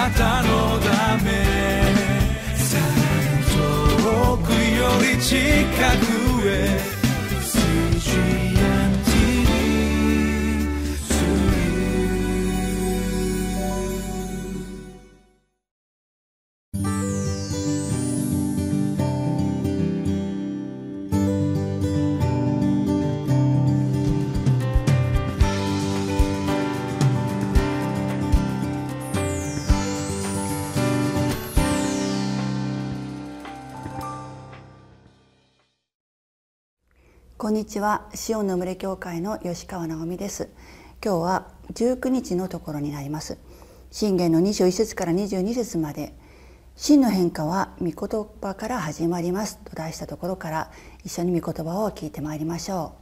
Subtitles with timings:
[0.00, 1.28] なたのため。
[2.56, 2.84] さら
[3.36, 3.44] に
[4.02, 5.36] 遠くより近
[5.98, 6.90] くへ。
[37.40, 38.06] こんにちは。
[38.12, 40.50] シオンの群れ教会の吉川直美です。
[41.02, 43.38] 今日は19日のところになります。
[43.90, 46.14] 信玄の21節から22節まで。
[46.76, 49.56] 真の変化は御言葉から始まります。
[49.64, 50.70] と題したところから
[51.02, 52.92] 一緒に御言葉を聞いてまいりましょ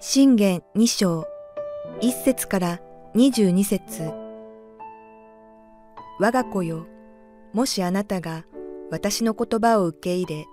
[0.00, 0.02] う。
[0.02, 1.28] 信玄2章
[2.00, 2.80] 1節から
[3.14, 4.02] 22節。
[6.18, 6.88] 我が子よ
[7.54, 8.44] もしあなたが
[8.90, 10.46] 私の言葉を受け入れ、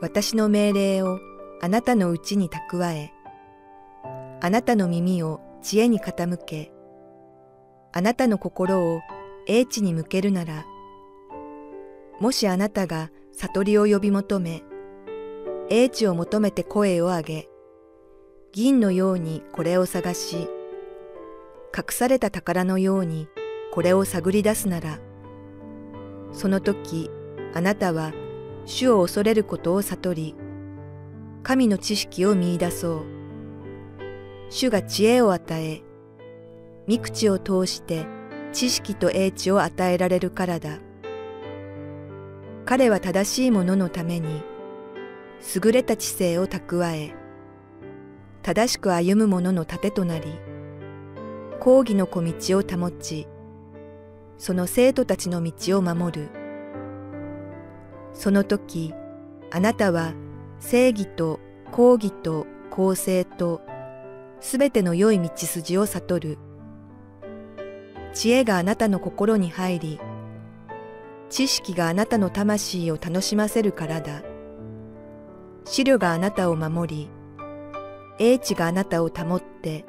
[0.00, 1.20] 私の命令を
[1.62, 3.12] あなたのうちに蓄え、
[4.40, 6.72] あなたの耳を知恵に傾け、
[7.92, 9.00] あなたの心を
[9.46, 10.66] 英知に向けるなら、
[12.18, 14.64] もしあなたが悟りを呼び求め、
[15.68, 17.48] 英知を求めて声を上げ、
[18.50, 20.48] 銀のようにこれを探し、
[21.76, 23.28] 隠された宝のように
[23.72, 24.98] これを探り出すなら、
[26.32, 27.10] その時
[27.54, 28.12] あなたは
[28.64, 30.34] 主を恐れることを悟り、
[31.42, 33.02] 神の知識を見出そう。
[34.50, 35.82] 主が知恵を与え、
[36.88, 38.06] 御口を通して
[38.52, 40.78] 知識と英知を与えられるからだ。
[42.64, 44.42] 彼は正しいもののために、
[45.54, 47.14] 優れた知性を蓄え、
[48.42, 50.38] 正しく歩む者の盾となり、
[51.58, 53.26] 講義の小道を保ち、
[54.40, 56.30] その生徒たちの道を守る。
[58.14, 58.94] その時、
[59.50, 60.14] あなたは
[60.60, 61.40] 正義と
[61.70, 63.60] 公義と公正と
[64.40, 66.38] すべての良い道筋を悟る。
[68.14, 70.00] 知恵があなたの心に入り、
[71.28, 74.22] 知識があなたの魂を楽しませるからだ。
[75.66, 77.10] 資料があなたを守り、
[78.18, 79.84] 英知があなたを保って、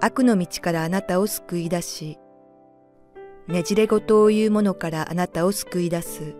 [0.00, 2.20] 悪の道からあなたを救い出し、
[3.46, 6.34] ねじれ事を言う者からあなたを救い出す。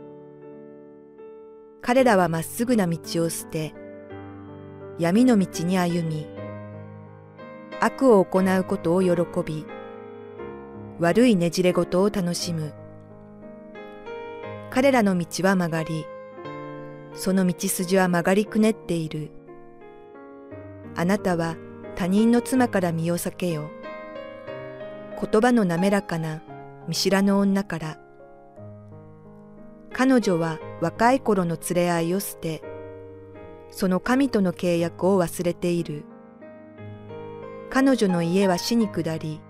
[1.82, 3.74] 彼らはまっすぐな道を捨て、
[4.98, 6.26] 闇の道に歩み、
[7.78, 9.10] 悪を行うことを喜
[9.44, 9.66] び、
[10.98, 12.72] 悪いねじれ事を楽しむ。
[14.70, 16.06] 彼らの道は曲がり、
[17.12, 19.30] その道筋は曲がりくねっている。
[20.96, 21.56] あなたは
[21.96, 23.68] 他人の妻から身を避けよ。
[25.20, 26.42] 言葉の滑らかな
[26.88, 27.98] 見知らぬ女から。
[29.92, 32.62] 彼女は若い頃の連れ合いを捨て、
[33.70, 36.04] その神との契約を忘れている。
[37.70, 39.40] 彼女の家は死に下り、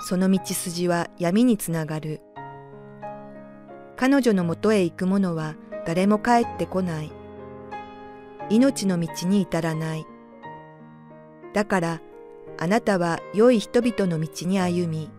[0.00, 2.20] その道筋は闇につながる。
[3.96, 5.54] 彼女のもとへ行く者は
[5.86, 7.12] 誰も帰ってこない。
[8.50, 10.06] 命の道に至らない。
[11.54, 12.00] だから、
[12.58, 15.10] あなたは良い人々の道に歩み、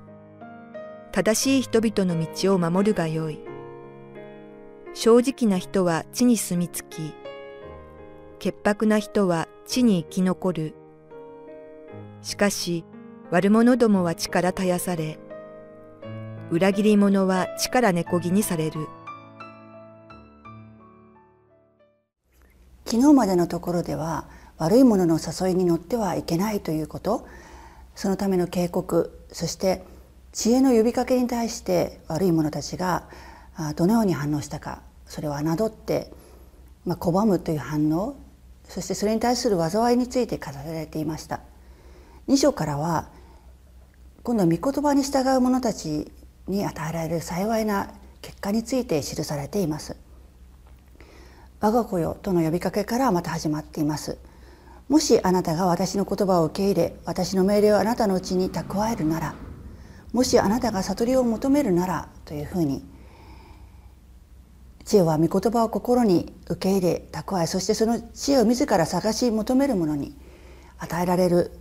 [1.13, 3.39] 正しい人々の道を守るがよい。
[4.95, 7.13] 正直な人は地に住み着き、
[8.39, 10.73] 潔白な人は地に生き残る。
[12.23, 12.83] しかし、
[13.29, 15.19] 悪者どもは地から絶やされ、
[16.49, 18.87] 裏切り者は地から根こぎにされる。
[22.85, 24.25] 昨日までのところでは
[24.57, 27.27] 悪い者の誘いに乗ってはいけないということ
[27.95, 29.83] そのための警告そして
[30.33, 33.07] 知恵の呼びかけに対して悪い者たちが
[33.75, 36.11] どのように反応したかそれを侮って、
[36.85, 38.17] まあ、拒むという反応
[38.67, 41.41] そしてそれに対する災いについて語られていました。
[42.27, 43.09] 2章からは
[44.23, 46.11] 今度は御言葉に従う者たち
[46.47, 47.91] に与えられる幸いな
[48.21, 49.95] 結果について記されています。
[51.59, 54.17] 我が子よとの呼びかけからまた始まっています。
[54.89, 59.35] もしあなたが私の言葉を受け入れ私の命令をあなたのうちに蓄えるなら
[60.13, 62.85] もしあなたが悟りを求めるならというふうに
[64.85, 70.15] 知恵は御言葉を心に受け入れ蓄えそしてその知恵を自ら探し求める者に
[70.77, 71.51] 与えられる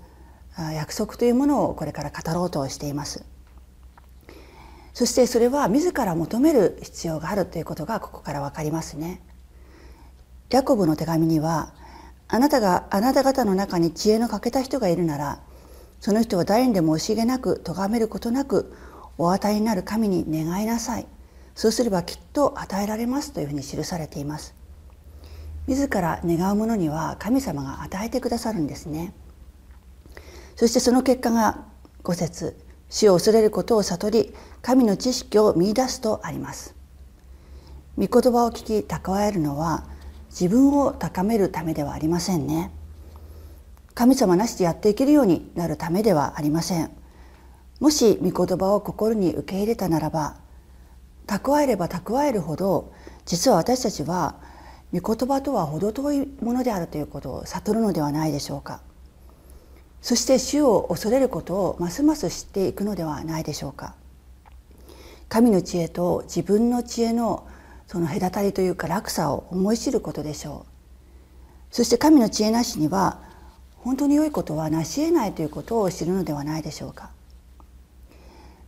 [0.75, 3.25] 約束というものをこれから語ろうとしています。
[4.93, 9.23] そしてそれは自ら求める必要があるということがここから分かりますね。
[10.51, 11.73] ヤコブの手紙には
[12.29, 15.41] あなたがあなた方の中に知恵の欠けた人がいるなら
[16.03, 18.75] その人は誰にでも惜しげなく咎めることなく
[19.19, 21.07] お与えになる神に願いなさい。
[21.55, 24.53] そうすればきっと与えられますというふうに記されています。
[25.69, 29.15] 自ら願う者には神様が与えてくださるんですね。
[30.57, 31.67] そしてその結果が
[32.03, 32.59] 五節
[32.89, 36.75] 死を恐れることを悟り神の知識を見出すとあります。
[37.97, 39.85] 御言葉を聞き蓄えるのは
[40.31, 42.73] 自分を高めるためではありませんね。
[43.95, 46.91] 神様なしでやっていけるようになるためではありません。
[47.81, 50.37] もし御言葉を心に受け入れたならば
[51.27, 52.93] 蓄えれば蓄えるほど
[53.27, 54.37] 実は私たちは
[54.93, 58.81] 御言葉とは程遠いものであるということを悟るのではないでしょうか。
[60.01, 63.95] そして主を恐れることをますます知っていくのではないでしょうか。
[65.29, 67.47] 神の知恵と自分の知恵の
[67.87, 70.67] その隔たりというか落差を思い知ることでしょ
[71.71, 71.75] う。
[71.75, 73.21] そして神の知恵なしには
[73.83, 77.11] 本当に良いことは成し得ないということを知るのではないでしょうか。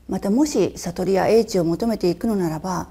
[0.09, 2.89] またもし悟りや英知を求めていくのならば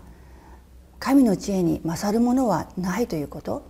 [1.00, 3.64] 神の知恵に勝るものはないということ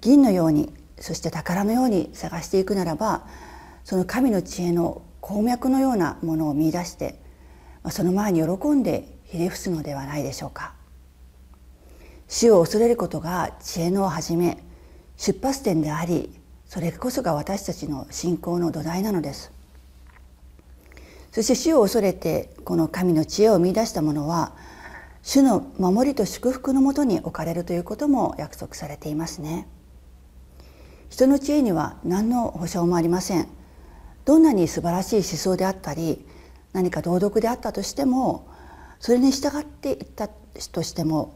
[0.00, 3.26] 銀のようにそして宝のように探していくならば
[3.82, 7.18] その神の知恵の鉱脈のようなものを見いだして
[7.90, 10.74] その前に喜んでひれ伏すのではないでしょうか。
[12.28, 14.62] 死を恐れることが知恵の始め
[15.16, 16.39] 出発点であり
[16.70, 19.50] それこそが私たちの信仰の土台なのです。
[21.32, 24.52] そして死を恐れてこの神の知恵を見出した者は
[25.24, 29.66] 主の守りと祝福のもとに置かれるということも約束されていますね。
[31.08, 33.48] 人の知恵には何の保証もありません。
[34.24, 36.24] どんなに素晴らしい思想であったり
[36.72, 38.46] 何か道徳であったとしても
[39.00, 41.34] それに従っていったとしても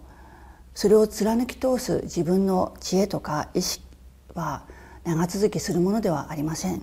[0.74, 3.84] それを貫き通す自分の知恵とか意識
[4.36, 4.62] は
[5.04, 6.82] 長続きするものではありません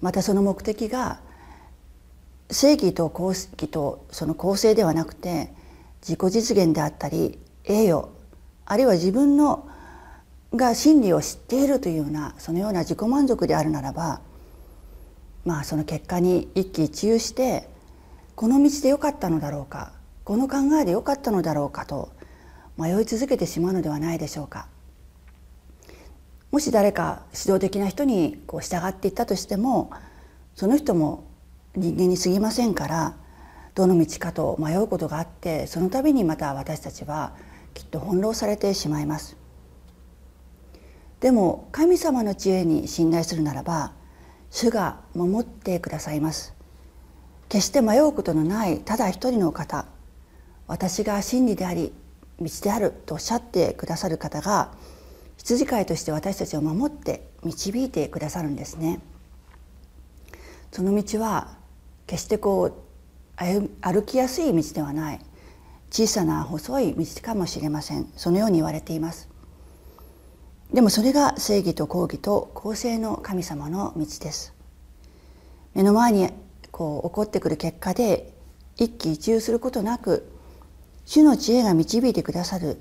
[0.00, 1.20] またその目的が
[2.50, 5.50] 正義と公義とその公正ではなくて
[6.02, 8.08] 自己実現であったり栄誉
[8.66, 9.68] あるいは自分の
[10.54, 14.20] が真理を知っているというようなそのような自己満足であるならば
[15.44, 17.68] まあその結果に一喜一憂して
[18.36, 19.92] この道でよかったのだろうか
[20.24, 22.10] この考えでよかったのだろうかと
[22.76, 24.66] 迷い続けてしまうのではないでしょうか。
[26.54, 29.90] もし誰か指導的な人にこう従っていったとしても
[30.54, 31.24] その人も
[31.74, 33.16] 人間に過ぎませんから
[33.74, 37.34] どの道かと迷うことがあってその度にまた私たちは
[37.74, 39.36] きっと翻弄されてしまいます。
[41.18, 43.90] でも神様の知恵に信頼するならば
[44.52, 46.54] 主が守ってくださいます。
[47.48, 49.86] 決して迷うことのないただ一人の方
[50.68, 51.92] 私が真理であり
[52.40, 54.70] 道であるとおっしゃってくださる方が
[55.38, 59.00] 羊飼いとして私たちを守って導いてくださるんですね。
[60.72, 61.56] その道は
[62.06, 62.72] 決してこう
[63.36, 65.20] 歩きやすい道ではない。
[65.90, 68.10] 小さな細い道かもしれません。
[68.16, 69.28] そのように言われています。
[70.72, 74.54] でもそれが正義と公義と公正の神様の道です。
[75.74, 76.30] 目の前に
[76.72, 78.32] こう起こってくる結果で
[78.76, 80.28] 一喜一憂することなく
[81.04, 82.78] 主の知恵が導いてくださる、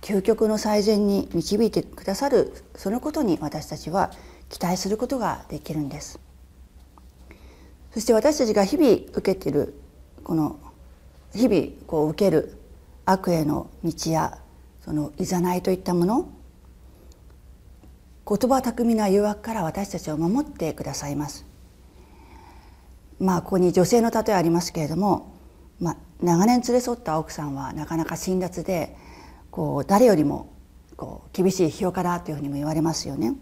[0.00, 4.12] 究極の最善に導いてくださるそのことに私たちは
[4.48, 6.20] 期待することができるんです。
[7.92, 9.74] そして私たちが日々受けている
[10.22, 10.58] この
[11.34, 12.56] 日々こう受ける
[13.04, 14.38] 悪への道や
[14.84, 16.28] そのいざないといったもの
[18.28, 21.46] 言葉巧みな誘惑から私たちを守ってくださいます。
[23.18, 25.34] まあここに女性の例えありますけれども、
[25.80, 28.96] まあ、長年連れ添った奥さんはなかなか辛辣で
[29.50, 30.52] こう誰よりも
[30.96, 33.34] こう厳しい批評価だというふうにも言われますよね。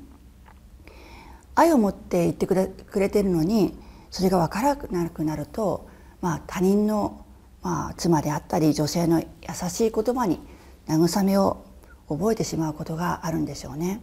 [1.54, 3.78] 愛を持って言ってくれくれてるのに
[4.10, 5.88] それが分からなくなると、
[6.20, 7.24] まあ、他人の、
[7.62, 9.26] まあ、妻であったり女性の優
[9.70, 10.40] しい言葉に
[10.86, 11.64] 慰めを
[12.08, 14.00] 覚えてしまうことがあるんでしょうね。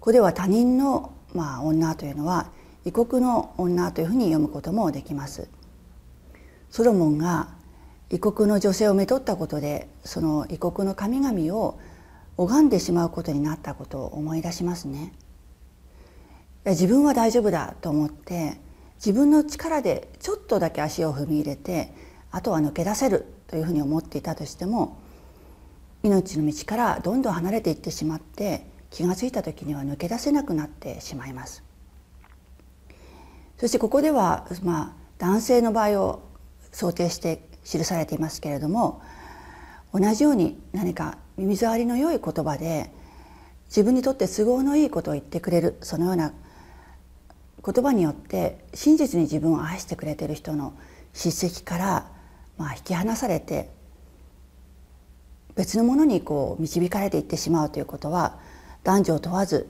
[0.00, 2.50] ここでは他人の、まあ、女というのは
[2.84, 5.48] 異国の女というふうに読むこともできます。
[6.70, 7.53] ソロモンが
[8.14, 11.80] 異国の女性をめとったことでその異国の神々を
[12.36, 15.12] 拝んでしまうことになったことを思い出しますね。
[16.64, 18.60] 自分は大丈夫だと思って
[19.04, 21.92] 自分の力でちょっとだけ足を踏み入れて
[22.30, 24.96] あとは抜け出せるというふうに思っていたとしても
[26.04, 31.64] 命の道からどんどん離れていってしまって気が付いた時には抜け出せなくなってしまいます。
[33.58, 36.22] そしてここでは、まあ、男性の場合を
[36.70, 39.02] 想定して記されていますけれども
[39.92, 42.90] 同じように何か耳障りの良い言葉で
[43.66, 46.32] 自分にとって都合のいいことを言ってくれるそのような
[47.64, 50.74] 言葉によって真実に自分を愛してくれてる人の
[51.12, 52.06] 叱責から
[52.58, 53.70] まあ引き離されて
[55.54, 58.38] 別のものにこう導かれていってしまうということは
[58.82, 59.68] 男女を問わず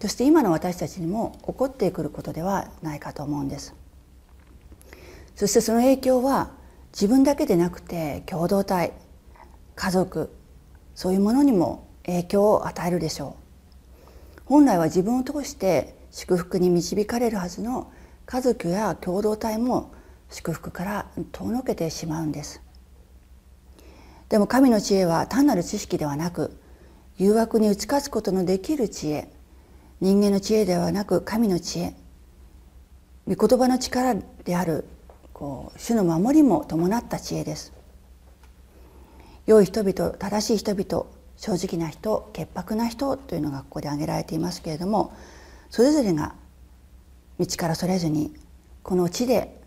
[0.00, 3.74] そして今の私たちにも起こってくることではないかと思うんです。
[5.36, 6.50] そしてその影響は
[6.92, 8.92] 自分だけでなくて共同体
[9.74, 10.30] 家族
[10.94, 14.42] そういうものにも影響を与えるでしょう。
[14.44, 17.90] 本来は自分を通して祝福に導かれるはずの
[18.26, 19.92] 家族や共同体も
[20.30, 22.60] 祝福から遠のけてしまうんです。
[24.28, 26.56] でも神の知恵は単なる知識ではなく
[27.18, 29.28] 誘惑に打ち勝つことのできる知恵
[30.00, 31.94] 人間の知恵ではなく神の知恵
[33.28, 34.86] 御言葉の力である
[35.32, 37.72] こう主の守りも伴った知恵です。
[39.46, 45.12] 良い人々正しい人々正直な人潔白な人というのがここで挙げられていますけれども
[45.70, 46.34] それぞれが
[47.40, 48.34] 道からそれずに
[48.84, 49.60] この地で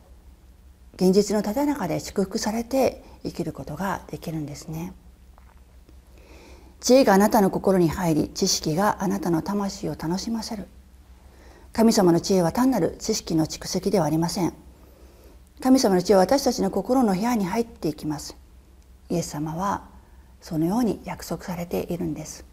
[0.95, 4.93] 現実のただ中で祝福されて生きることができるんですね。
[6.79, 10.67] 知恵があなたの心に入り知識があなたの魂を楽しませる。
[11.73, 14.53] 神様の知恵は単なる知識の蓄積ではありません。
[15.61, 18.37] 神様の血は私たちの心の部屋に入っていきます。
[19.09, 19.83] イエス様は
[20.41, 22.45] そのように約束されているんです。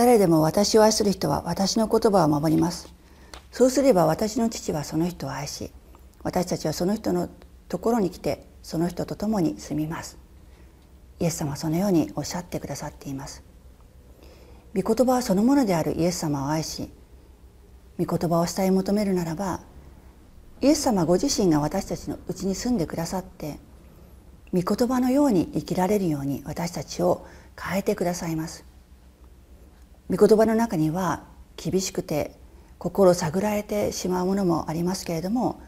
[0.00, 2.90] 誰でも私を愛する人は私の言葉を守ります。
[3.52, 5.72] そうすれば私の父はその人を愛し
[6.22, 7.28] 私たちはその人の
[7.68, 10.16] ところに来てその人と共に住みます。
[11.18, 13.42] イエス様はそのようにおっしゃってくださっています。
[14.74, 16.88] 御言葉はそのものであるイエス様を愛し
[17.98, 19.60] 御言葉を伝え求めるならば
[20.62, 23.58] イエス様ご自身が私たちのうちに住んでくださって
[24.54, 27.26] 御言葉のように生きられるように私たちを
[27.62, 28.69] 変えてくださいます。
[30.10, 31.22] 御言葉の中には
[31.56, 32.34] 厳しくて
[32.78, 35.62] 心探られてしまうものもありますけれども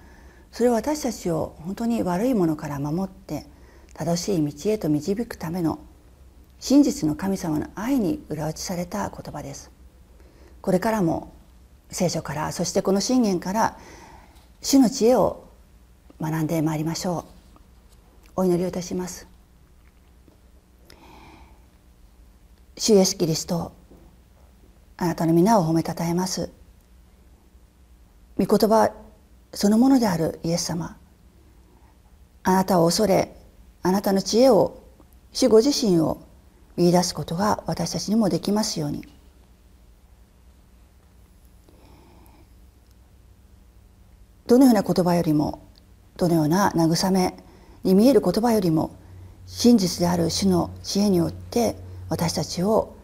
[0.50, 3.46] それは私たちを本当に悪いものから守って
[3.94, 5.78] 正しい道へと導くための
[6.58, 9.70] 真実の神様の愛に裏打ちされた言葉です。
[10.60, 11.32] これからも
[11.90, 13.78] 聖書からそしてこの信玄から
[14.60, 15.44] 主の知恵を
[16.20, 17.26] 学んでまいりましょ
[18.36, 18.40] う。
[18.42, 19.26] お祈りをいたします。
[22.76, 23.72] 主イエスキリスト
[25.02, 26.48] あなたの皆を褒めたたえます。
[28.38, 28.92] 御言葉
[29.52, 30.96] そのものであるイエス様。
[32.44, 33.34] あなたを恐れ
[33.82, 34.80] あなたの知恵を
[35.32, 36.22] 主ご自身を
[36.76, 39.04] 見出すことが私たちにもできますように。
[44.46, 45.66] どのような言葉よりも
[46.16, 47.34] どのような慰め
[47.82, 48.94] に見える言葉よりも
[49.46, 51.74] 真実である主の知恵によって
[52.08, 52.94] 私たちを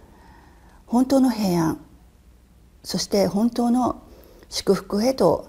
[0.87, 1.81] 本当の平安
[2.83, 4.03] そして本当の
[4.49, 5.49] 祝福へと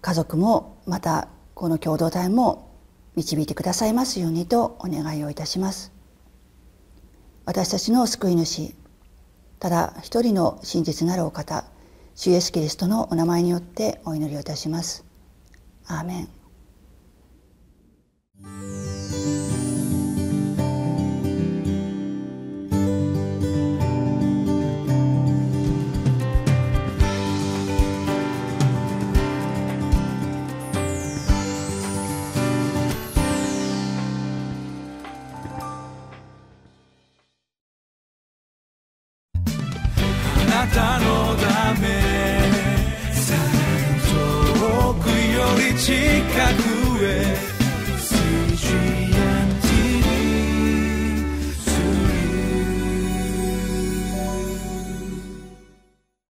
[0.00, 2.70] 家族もまたこの共同体も
[3.16, 5.92] 導いてくださいますようにとお願いをいたします。
[7.44, 8.74] 私たちの救い主
[9.58, 11.64] ただ一人の真実なるお方
[12.14, 15.04] 主イエスキリストのお名前によってお祈りをいたします。
[15.86, 16.28] アーメ
[18.44, 18.77] ン。